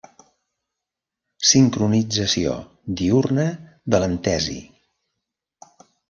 [1.49, 2.55] Sincronització
[3.01, 3.45] diürna
[3.95, 4.57] de l'antesi.